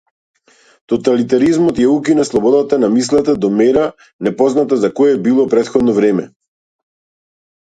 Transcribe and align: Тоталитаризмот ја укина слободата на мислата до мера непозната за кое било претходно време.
Тоталитаризмот 0.91 1.81
ја 1.83 1.91
укина 1.97 2.25
слободата 2.29 2.79
на 2.85 2.89
мислата 2.95 3.35
до 3.43 3.51
мера 3.59 3.83
непозната 4.29 4.81
за 4.87 4.91
кое 5.01 5.15
било 5.29 5.47
претходно 5.53 5.97
време. 6.01 6.27